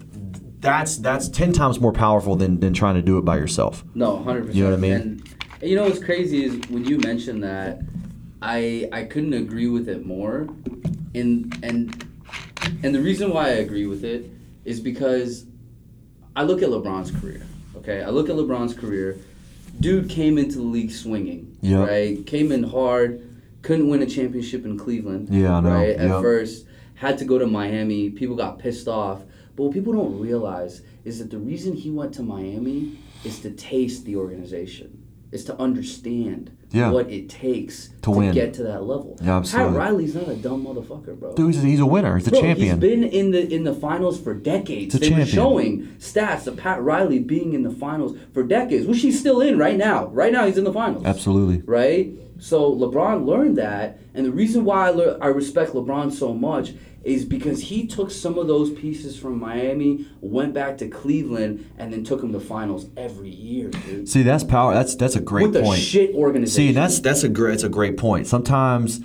[0.62, 3.84] That's that's ten times more powerful than, than trying to do it by yourself.
[3.96, 4.54] No, hundred percent.
[4.54, 4.92] You know what I mean?
[4.92, 7.80] And, and you know what's crazy is when you mentioned that,
[8.40, 10.46] I I couldn't agree with it more,
[11.16, 12.06] and and
[12.84, 14.30] and the reason why I agree with it
[14.64, 15.46] is because
[16.36, 17.44] I look at LeBron's career.
[17.78, 19.18] Okay, I look at LeBron's career.
[19.80, 21.56] Dude came into the league swinging.
[21.60, 21.84] Yeah.
[21.84, 22.24] Right.
[22.26, 23.28] Came in hard.
[23.62, 25.28] Couldn't win a championship in Cleveland.
[25.30, 25.70] Yeah, I know.
[25.70, 25.96] Right.
[25.96, 26.20] At Yeah.
[26.20, 28.10] first, had to go to Miami.
[28.10, 29.22] People got pissed off.
[29.56, 33.50] But what people don't realize is that the reason he went to Miami is to
[33.50, 35.01] taste the organization,
[35.32, 36.90] is to understand Yeah.
[36.90, 38.32] what it takes To win.
[38.34, 39.16] get to that level.
[39.22, 39.72] Yeah, absolutely.
[39.72, 41.34] Pat Riley's not a dumb motherfucker, bro.
[41.34, 42.16] Dude, he's, he's a winner.
[42.18, 42.80] He's a Bro, champion.
[42.80, 44.94] He's been in the in the finals for decades.
[44.94, 45.34] He's a they were champion.
[45.34, 49.58] showing stats of Pat Riley being in the finals for decades, which he's still in
[49.58, 50.06] right now.
[50.08, 51.04] Right now, he's in the finals.
[51.04, 51.62] Absolutely.
[51.64, 52.12] Right.
[52.38, 56.72] So LeBron learned that, and the reason why I, lear- I respect LeBron so much
[57.04, 61.92] is because he took some of those pieces from Miami, went back to Cleveland, and
[61.92, 64.08] then took them to finals every year, dude.
[64.08, 64.72] See, that's power.
[64.74, 65.54] That's that's a great point.
[65.54, 65.80] With a point.
[65.80, 66.68] shit organization.
[66.68, 68.26] See, that's that's a great it's a great point.
[68.26, 69.00] Sometimes,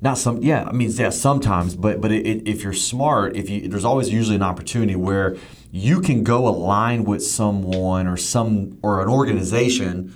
[0.00, 0.42] not some.
[0.42, 1.74] Yeah, I mean, yeah, sometimes.
[1.74, 5.36] But but it, it, if you're smart, if you there's always usually an opportunity where
[5.72, 10.14] you can go align with someone or some or an organization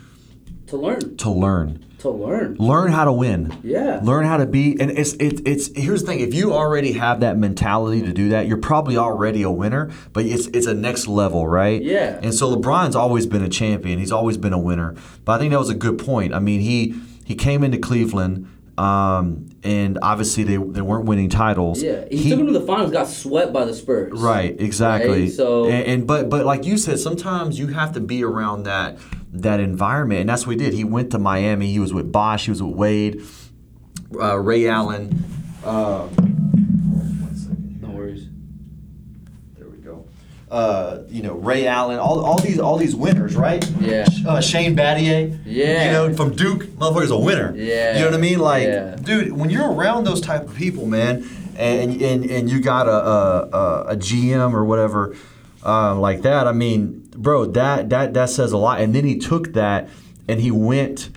[0.70, 1.16] to learn.
[1.18, 2.56] to learn, To learn.
[2.58, 3.58] learn how to win.
[3.62, 4.00] Yeah.
[4.02, 7.20] Learn how to be, and it's it, it's here's the thing: if you already have
[7.20, 9.90] that mentality to do that, you're probably already a winner.
[10.12, 11.82] But it's it's a next level, right?
[11.82, 12.18] Yeah.
[12.22, 13.98] And so LeBron's always been a champion.
[13.98, 14.94] He's always been a winner.
[15.24, 16.32] But I think that was a good point.
[16.34, 21.82] I mean, he he came into Cleveland, um, and obviously they they weren't winning titles.
[21.82, 22.04] Yeah.
[22.10, 24.18] He, took them to the finals, got swept by the Spurs.
[24.18, 25.22] Right, exactly.
[25.24, 28.62] Right, so- and, and but but like you said, sometimes you have to be around
[28.64, 28.98] that
[29.32, 30.74] that environment, and that's what he did.
[30.74, 31.70] He went to Miami.
[31.72, 32.46] He was with Bosh.
[32.46, 33.22] He was with Wade,
[34.20, 35.24] uh, Ray Allen.
[35.64, 38.26] Uh, one second No worries.
[39.58, 40.04] There we go.
[40.50, 43.64] Uh, you know Ray Allen, all, all these all these winners, right?
[43.80, 44.06] Yeah.
[44.26, 45.38] Uh, Shane Battier.
[45.44, 45.84] Yeah.
[45.84, 47.54] You know from Duke, motherfucker's a winner.
[47.54, 47.94] Yeah.
[47.94, 48.38] You know what I mean?
[48.40, 48.96] Like, Yeah.
[48.96, 51.24] dude, when you're around those type of people, man,
[51.56, 55.14] and and, and you got a a, a, a GM or whatever
[55.64, 58.80] uh, like that, I mean, bro, that that that says a lot.
[58.80, 59.88] And then he took that
[60.28, 61.10] and he went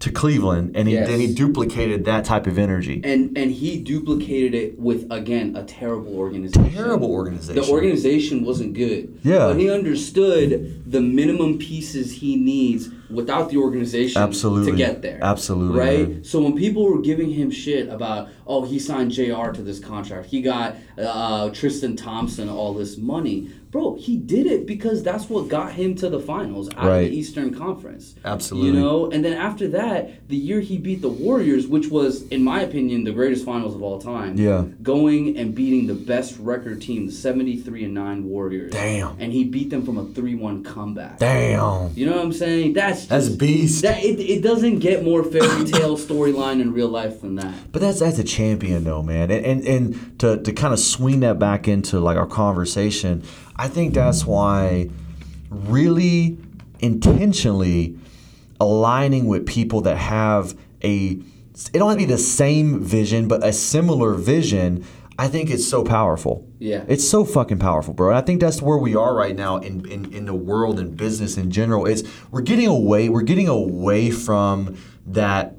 [0.00, 1.08] to Cleveland and he Yes.
[1.08, 3.02] then he duplicated that type of energy.
[3.04, 6.70] And and he duplicated it with again a terrible organization.
[6.72, 7.62] Terrible organization.
[7.62, 9.18] The organization wasn't good.
[9.22, 9.48] Yeah.
[9.48, 14.70] But he understood the minimum pieces he needs without the organization Absolutely.
[14.72, 15.18] to get there.
[15.20, 16.08] Absolutely, Right?
[16.08, 16.24] man.
[16.24, 20.26] So when people were giving him shit about, oh, he signed JR to this contract,
[20.26, 23.50] he got uh, Tristan Thompson all this money.
[23.70, 27.16] Bro, he did it because that's what got him to the finals out of the
[27.16, 28.16] Eastern Conference.
[28.24, 28.70] Absolutely.
[28.70, 32.42] You know, and then after that, the year he beat the Warriors, which was, in
[32.42, 34.36] my opinion, the greatest finals of all time.
[34.36, 34.64] Yeah.
[34.82, 38.72] Going and beating the best record team, the 73 and 9 Warriors.
[38.72, 39.16] Damn.
[39.20, 41.18] And he beat them from a 3 1 comeback.
[41.20, 41.92] Damn.
[41.94, 42.72] You know what I'm saying?
[42.72, 43.82] That's That's just- beast.
[43.82, 47.54] That it, it doesn't get more fairy tale storyline in real life than that.
[47.70, 49.30] But that's that's a champion though, man.
[49.30, 53.22] And and, and to, to kind of swing that back into like our conversation,
[53.60, 54.88] I think that's why
[55.50, 56.38] really
[56.78, 57.98] intentionally
[58.58, 61.20] aligning with people that have a
[61.74, 64.86] it don't have to be the same vision, but a similar vision,
[65.18, 66.48] I think it's so powerful.
[66.58, 66.86] Yeah.
[66.88, 68.08] It's so fucking powerful, bro.
[68.08, 70.96] And I think that's where we are right now in, in, in the world and
[70.96, 71.84] business in general.
[71.84, 75.56] Is we're getting away, we're getting away from that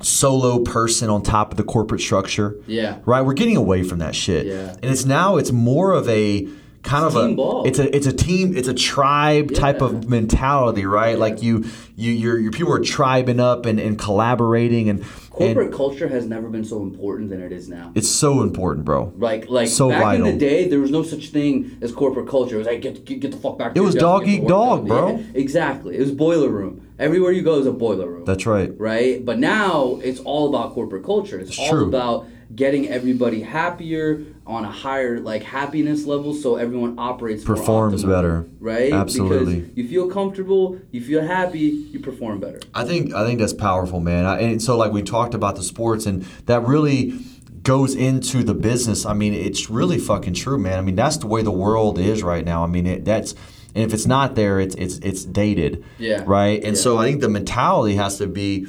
[0.00, 2.56] solo person on top of the corporate structure.
[2.66, 3.00] Yeah.
[3.04, 3.20] Right?
[3.20, 4.46] We're getting away from that shit.
[4.46, 4.70] Yeah.
[4.82, 6.48] And it's now it's more of a
[6.84, 7.66] kind It's of team a ball.
[7.66, 11.18] it's a it's a team it's a tribe type of mentality, right?
[11.18, 11.64] Like you
[11.96, 16.26] you your your people are tribing up and, and collaborating and Corporate and culture has
[16.26, 17.90] never been so important than it is now.
[17.96, 19.12] it's so important, bro.
[19.16, 22.54] Like, like So back in the day, there was no such thing as corporate culture.
[22.54, 23.76] It was like get get, get the fuck back.
[23.76, 25.16] It was dog eat dog, bro.
[25.16, 25.96] Yeah, exactly.
[25.96, 26.86] It was boiler room.
[27.00, 28.24] Everywhere you go is a boiler room.
[28.24, 28.70] That's right.
[28.78, 29.24] right?
[29.24, 31.40] But now it's all about corporate culture.
[31.40, 31.88] It's, all true.
[31.88, 38.08] about getting everybody happier on a higher like happiness level, so everyone operates Performs optimally,
[38.08, 38.46] better.
[38.60, 38.92] right?
[38.92, 39.60] Absolutely.
[39.60, 42.60] Because you feel comfortable, you feel happy, you perform better.
[42.74, 44.24] I think I think that's powerful, man.
[44.24, 47.18] I, and so like we talked about the sports, and that really
[47.62, 49.06] goes into the business.
[49.06, 50.78] I mean, it's really fucking true, man.
[50.78, 52.62] I mean, that's the way the world is right now.
[52.62, 53.34] I mean, it, that's
[53.74, 55.82] and if it's not there, it's it's it's dated.
[55.98, 56.22] Yeah.
[56.26, 56.62] Right.
[56.62, 56.82] And Yeah.
[56.82, 58.66] so I think the mentality has to be,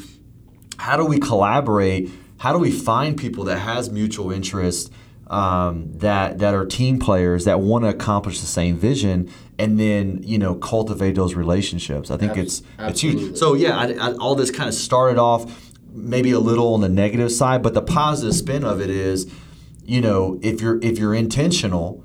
[0.78, 2.10] how do we collaborate?
[2.46, 4.94] How do we find people that has mutual interest?
[5.26, 10.22] Um, that that are team players that want to accomplish the same vision, and then
[10.22, 12.12] you know cultivate those relationships.
[12.12, 13.36] I think it's it's huge.
[13.36, 16.90] So yeah, I, I, all this kind of started off maybe a little on the
[16.90, 19.26] negative side, but the positive spin of it is,
[19.84, 22.05] you know, if you're if you're intentional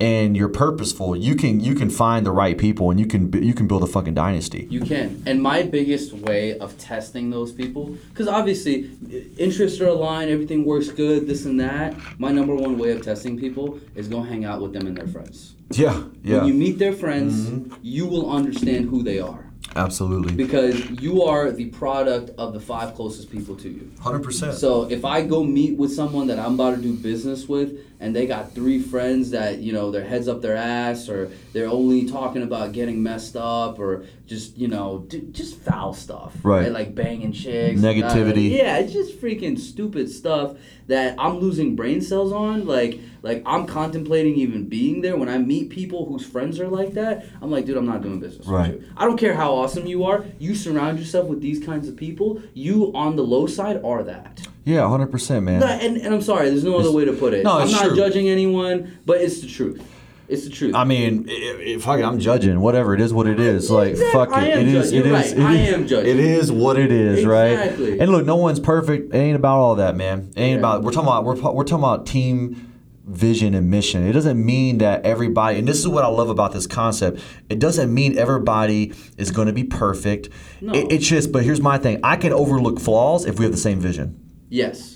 [0.00, 3.54] and you're purposeful, you can you can find the right people and you can you
[3.54, 4.66] can build a fucking dynasty.
[4.70, 5.22] You can.
[5.26, 8.90] And my biggest way of testing those people, because obviously
[9.38, 11.94] interests are aligned, everything works good, this and that.
[12.18, 15.06] My number one way of testing people is go hang out with them and their
[15.08, 15.54] friends.
[15.70, 17.74] Yeah, yeah, When you meet their friends, Mm-hmm.
[17.82, 19.50] you will understand who they are.
[19.76, 23.90] Absolutely, Because you are the product of the five closest people to you.
[24.00, 24.54] hundred percent.
[24.54, 28.14] So if I go meet with someone that I'm about to do business with, and
[28.14, 32.06] they got three friends that you know their heads up their ass, or they're only
[32.06, 36.70] talking about getting messed up, or just you know d- just foul stuff, Right.
[36.70, 38.50] Like banging chicks, Negativity.
[38.50, 42.66] yeah, it's just freaking stupid stuff that I'm losing brain cells on.
[42.66, 46.92] Like like I'm contemplating even being there when I meet people whose friends are like
[46.94, 47.24] that.
[47.40, 48.72] I'm like, dude, I'm not doing business Right.
[48.74, 48.88] with you.
[48.96, 50.24] I don't care how awesome you are.
[50.38, 52.42] You surround yourself with these kinds of people.
[52.52, 54.46] You on the low side are that.
[54.64, 55.60] Yeah, hundred percent, man.
[55.60, 57.44] No, and, and I'm sorry, there's no other way to put it.
[57.44, 57.96] No, it's I'm not true.
[57.96, 59.82] judging anyone, but it's the truth.
[60.28, 60.74] It's the truth.
[60.74, 62.60] I mean, if fuck it, I'm judging.
[62.60, 63.70] Whatever it is, what it is.
[63.70, 64.12] Like Exactly.
[64.12, 64.58] fuck it.
[64.58, 64.92] It is.
[64.92, 65.12] It is.
[65.12, 65.26] right.
[65.26, 66.10] it I am judging.
[66.10, 67.90] It is what it is, Exactly.
[67.92, 68.00] right?
[68.00, 69.14] And look, no one's perfect.
[69.14, 70.30] It ain't about all that, man.
[70.36, 70.58] It ain't Yeah.
[70.60, 70.82] about.
[70.82, 71.24] We're talking about.
[71.24, 72.70] We're we're talking about team
[73.06, 74.06] vision and mission.
[74.06, 75.58] It doesn't mean that everybody.
[75.58, 77.20] And this is what I love about this concept.
[77.50, 80.30] It doesn't mean everybody is going to be perfect.
[80.62, 80.72] No.
[80.72, 81.30] It, it's just.
[81.32, 82.00] But here's my thing.
[82.02, 84.18] I can overlook flaws if we have the same vision.
[84.48, 84.92] yes.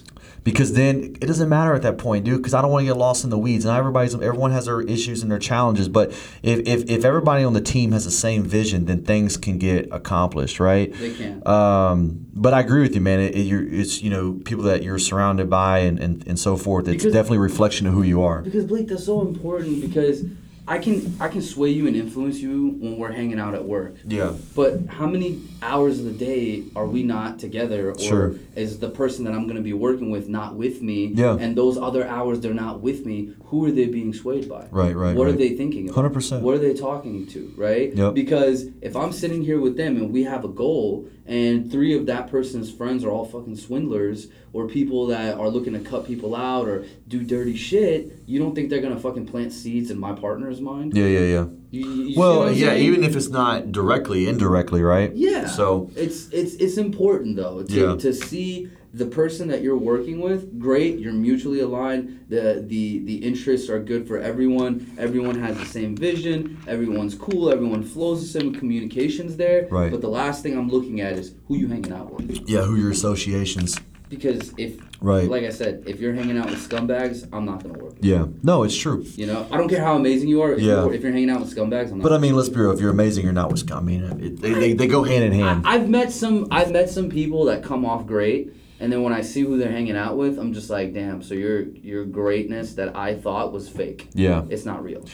[0.48, 2.38] Because then it doesn't matter at that point, dude.
[2.38, 3.66] Because I don't want to get lost in the weeds.
[3.66, 5.90] And everybody's everyone has their issues and their challenges.
[5.90, 6.10] But
[6.42, 9.88] if, if if everybody on the team has the same vision, then things can get
[9.92, 10.90] accomplished, right?
[10.94, 11.46] They can.
[11.46, 13.20] Um, but I agree with you, man.
[13.20, 16.88] It, it, it's you know people that you're surrounded by and, and, and so forth.
[16.88, 18.40] It's Because- definitely a reflection of who you are.
[18.40, 20.24] Because Blake, that's so important because
[20.68, 23.96] I can I can sway you and influence you when we're hanging out at work.
[24.06, 24.34] Yeah.
[24.54, 27.90] But how many hours of the day are we not together?
[27.90, 28.34] Or Sure.
[28.54, 31.06] is the person that I'm going to be working with not with me?
[31.06, 31.38] Yeah.
[31.40, 34.66] And those other hours they're not with me, who are they being swayed by?
[34.70, 36.12] Right, right, What are they thinking about?
[36.12, 36.42] 100%.
[36.42, 37.94] What are they talking to, right?
[37.94, 38.14] Yep.
[38.14, 42.04] Because if I'm sitting here with them and we have a goal and three of
[42.06, 46.36] that person's friends are all fucking swindlers or people that are looking to cut people
[46.36, 50.12] out or do dirty shit, you don't think they're to fucking plant seeds in my
[50.12, 50.94] partner's mind?
[50.94, 51.44] Yeah, yeah, yeah.
[51.70, 52.66] You, you- you see what Well, yeah.
[52.68, 52.84] saying?
[52.86, 55.14] Even if it's not directly, indirectly, right?
[55.14, 55.46] Yeah.
[55.46, 57.96] So it's it's it's important though to, Yeah.
[57.96, 60.58] to see the person that you're working with.
[60.58, 62.24] Great, you're mutually aligned.
[62.28, 64.90] The the the interests are good for everyone.
[64.98, 66.58] Everyone has the same vision.
[66.66, 67.50] Everyone's cool.
[67.50, 68.54] Everyone flows the same.
[68.54, 69.68] Communications there.
[69.70, 69.90] Right.
[69.90, 72.48] But the last thing I'm looking at is who you hanging out with.
[72.48, 73.78] yeah, who your associations?
[74.08, 75.28] Because if Right.
[75.30, 77.94] like I said, if you're hanging out with scumbags, I'm not gonna work.
[77.96, 78.24] with Yeah.
[78.42, 79.04] No, it's true.
[79.16, 80.54] You know, I don't care how amazing you are.
[80.54, 80.82] If, Yeah.
[80.84, 82.02] you're, if you're hanging out with scumbags, I'm not.
[82.04, 82.72] But I mean, let's be real.
[82.72, 84.04] If you're amazing, you're not Wisconsin.
[84.04, 85.62] I mean, it, they, they, they go hand in hand.
[85.66, 86.48] I, I've met some.
[86.50, 89.70] I've met some people that come off great, and then when I see who they're
[89.72, 91.22] hanging out with, I'm just like, damn.
[91.22, 94.08] So your your greatness that I thought was fake.
[94.14, 95.04] yeah, It's not real.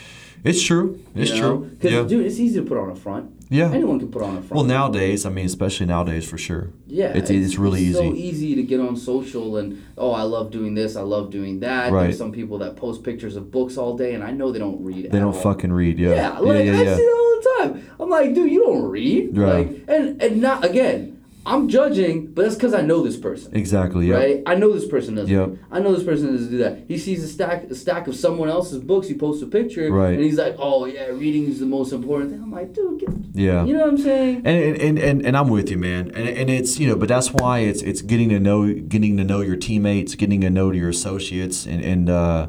[0.43, 0.99] it's true.
[1.15, 1.69] It's true.
[1.71, 2.03] Because Yeah.
[2.03, 3.31] dude, it's easy to put on a front.
[3.49, 3.71] Yeah.
[3.71, 4.51] Anyone can put on a front.
[4.51, 6.69] Well, nowadays, I mean, especially nowadays, for sure.
[6.87, 8.09] Yeah, it's it's, really so easy.
[8.09, 11.59] So easy to get on social and oh, I love doing this, I love doing
[11.59, 11.91] that.
[11.91, 12.03] Right.
[12.03, 14.83] There's some people that post pictures of books all day, and I know they don't
[14.83, 15.11] read.
[15.11, 15.41] They don't all.
[15.41, 15.99] fucking read.
[15.99, 16.15] Yeah.
[16.15, 17.89] Yeah, like yeah, I yeah, see it all the time.
[17.99, 19.37] I'm like, dude, you don't read.
[19.37, 19.67] Right.
[19.69, 21.14] Like, and and not again.
[21.47, 23.55] I'm judging, but that's because I know this person.
[23.55, 24.07] Exactly.
[24.07, 24.15] Yeah.
[24.15, 24.43] Right?
[24.47, 25.31] I know this person doesn't.
[25.33, 25.57] Yep.
[25.71, 26.85] I know this person doesn't do that.
[26.87, 29.07] He sees a stack a stack of someone else's books.
[29.07, 30.13] He posts a picture, Right.
[30.15, 33.09] and he's like, "Oh yeah, reading is the most important thing." I'm like, dude, get,
[33.33, 33.63] Yeah.
[33.63, 34.41] you know what I'm saying?
[34.43, 36.11] And, and, and, and I'm with you, man.
[36.15, 39.23] And, and it's you know, but that's why it's it's getting to know getting to
[39.23, 42.47] know your teammates, getting to know your associates, and and uh,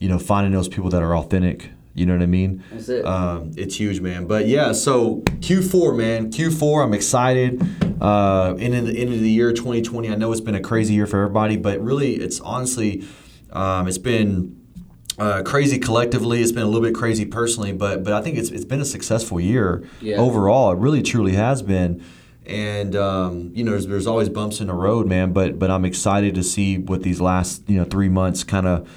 [0.00, 1.68] you know, finding those people that are authentic.
[1.94, 2.62] You know what I mean?
[2.72, 3.04] That's it.
[3.04, 4.26] Um, it's huge, man.
[4.26, 6.84] But yeah, so Q4, man, Q4.
[6.84, 7.62] I'm excited.
[8.00, 10.08] Uh, into the end of the year 2020.
[10.10, 13.04] I know it's been a crazy year for everybody, but really, it's honestly,
[13.52, 14.58] um, it's been
[15.18, 16.40] uh, crazy collectively.
[16.42, 18.84] It's been a little bit crazy personally, but but I think it's it's been a
[18.84, 20.16] successful year Yeah.
[20.16, 20.72] overall.
[20.72, 22.02] It really truly has been.
[22.44, 25.32] And um, you know, there's, there's always bumps in the road, man.
[25.32, 28.88] But but I'm excited to see what these last you know three months kind of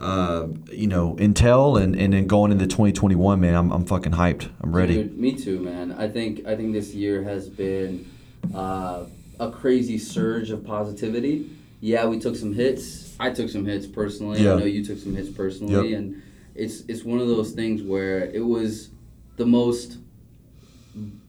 [0.00, 3.54] uh, you know intel and and then going into 2021, man.
[3.54, 4.48] I'm I'm fucking hyped.
[4.62, 4.94] I'm ready.
[4.94, 5.92] Dude, me too, man.
[5.92, 8.10] I think I think this year has been
[8.54, 9.04] uh,
[9.38, 11.50] a crazy surge of positivity.
[11.80, 13.14] Yeah, we took some hits.
[13.20, 14.42] I took some hits personally.
[14.42, 14.54] Yeah.
[14.54, 15.98] I know you took some hits personally, Yep.
[15.98, 16.22] and
[16.54, 18.90] it's it's one of those things where it was
[19.36, 19.98] the most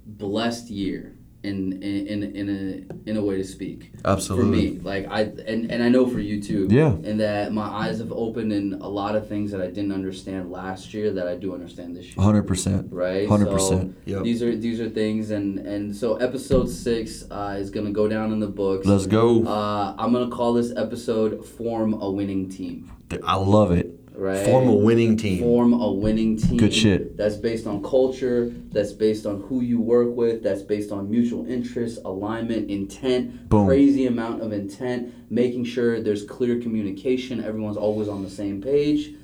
[0.06, 4.70] blessed year in in in, a in a way to speak Absolutely.
[4.70, 4.80] for me.
[4.82, 6.68] Like I and, and I know for you too.
[6.70, 6.90] Yeah.
[6.90, 10.52] And that my eyes have opened in a lot of things that I didn't understand
[10.52, 12.24] last year that I do understand this year.
[12.24, 12.88] Hundred percent.
[12.92, 13.28] Right.
[13.28, 13.98] Hundred So percent.
[14.06, 14.24] Yep.
[14.24, 18.32] These are these are things and and so episode six uh, is gonna go down
[18.32, 18.86] in the books.
[18.86, 19.44] Let's go.
[19.46, 22.92] Uh, I'm gonna call this episode "Form a Winning Team."
[23.26, 23.91] I love it.
[24.22, 24.46] Right.
[24.46, 25.40] Form a winning team.
[25.40, 26.58] Form a winning team.
[26.58, 27.18] Good shit.
[27.18, 28.52] That's based on culture.
[28.70, 30.44] That's based on who you work with.
[30.44, 33.50] That's based on mutual interest, alignment, intent.
[33.50, 33.66] Boom.
[33.66, 35.32] Crazy amount of intent.
[35.32, 37.44] Making sure there's clear communication.
[37.44, 39.16] Everyone's always on the same page.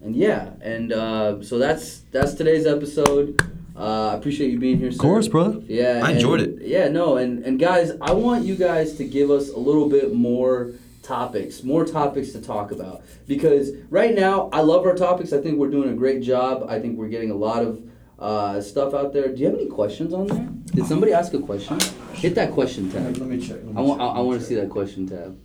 [0.00, 3.38] And yeah, and uh, so that's that's today's episode.
[3.76, 4.90] Uh, I appreciate you being here.
[4.90, 4.96] Sir.
[4.96, 5.60] Of course, brother.
[5.66, 6.62] Yeah, I enjoyed it.
[6.62, 10.14] Yeah, no, and and guys, I want you guys to give us a little bit
[10.14, 10.72] more
[11.08, 15.32] topics, more topics to talk about because right now I love our topics.
[15.32, 16.66] I think we're doing a great job.
[16.68, 17.82] I think we're getting a lot of
[18.18, 19.28] uh, stuff out there.
[19.28, 20.48] Do you have any questions on there?
[20.74, 21.78] Did somebody ask a question?
[22.12, 23.16] Hit that question tab.
[23.16, 23.58] Let me check.
[23.74, 25.38] I want I, I want to see that question tab.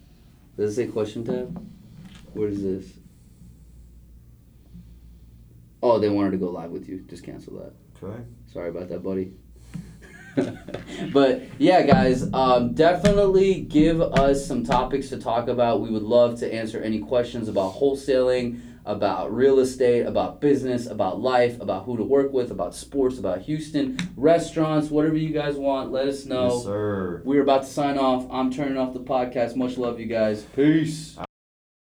[0.58, 1.65] Does it say question tab?
[2.34, 2.93] What is this?
[5.82, 7.06] Oh, they wanted to go live with you.
[7.10, 7.73] Just cancel that.
[8.04, 8.21] Okay.
[8.52, 9.34] Sorry about that, buddy.
[11.13, 15.82] but yeah, guys, um, definitely give us some topics to talk about.
[15.82, 21.22] We would love to answer any questions about wholesaling, about real estate, about business, about
[21.22, 25.91] life, about who to work with, about sports, about Houston, restaurants, whatever you guys want.
[25.91, 26.54] Let us know.
[26.54, 27.22] Yes, sir.
[27.24, 28.28] We're about to sign off.
[28.32, 29.56] I'm turning off the podcast.
[29.56, 30.43] Much love, you guys.
[30.56, 31.17] Peace.